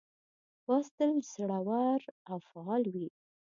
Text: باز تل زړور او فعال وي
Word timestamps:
باز 0.65 0.85
تل 0.95 1.11
زړور 1.33 2.01
او 2.29 2.37
فعال 2.49 2.83
وي 2.93 3.07